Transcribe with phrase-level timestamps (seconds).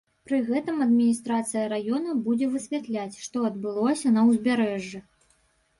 [0.27, 5.07] Пры гэтым адміністрацыя раёна будзе высвятляць, што адбылося на ўзбярэжжы.